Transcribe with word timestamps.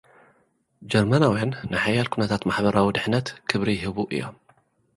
ጀርመናውያን፡ 0.91 1.51
ንሓያል 1.71 2.07
ኲነታት 2.15 2.41
ማሕበራዊ 2.49 2.87
ድሕነት 2.95 3.27
ክብሪ 3.49 3.69
ይህቡ 3.77 3.97
እዮም። 4.13 4.35